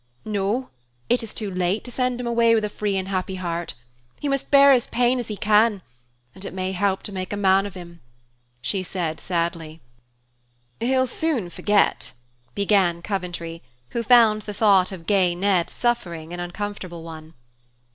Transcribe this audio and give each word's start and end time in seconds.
"No, 0.25 0.71
it 1.09 1.21
is 1.21 1.31
too 1.31 1.51
late 1.53 1.83
to 1.83 1.91
send 1.91 2.19
him 2.19 2.25
away 2.25 2.55
with 2.55 2.65
a 2.65 2.69
free 2.69 2.97
and 2.97 3.07
happy 3.07 3.35
heart. 3.35 3.75
He 4.19 4.27
must 4.27 4.49
bear 4.49 4.73
his 4.73 4.87
pain 4.87 5.19
as 5.19 5.27
he 5.27 5.37
can, 5.37 5.83
and 6.33 6.43
it 6.43 6.55
may 6.55 6.71
help 6.71 7.03
to 7.03 7.11
make 7.11 7.31
a 7.31 7.37
man 7.37 7.67
of 7.67 7.75
him," 7.75 8.01
she 8.63 8.81
said 8.81 9.19
sadly. 9.19 9.79
"He'll 10.79 11.05
soon 11.05 11.51
forget," 11.51 12.13
began 12.55 13.03
Coventry, 13.03 13.61
who 13.89 14.01
found 14.01 14.41
the 14.41 14.55
thought 14.55 14.91
of 14.91 15.05
gay 15.05 15.35
Ned 15.35 15.69
suffering 15.69 16.33
an 16.33 16.39
uncomfortable 16.39 17.03
one. 17.03 17.35